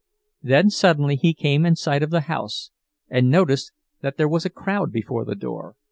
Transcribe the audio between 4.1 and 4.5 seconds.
there was a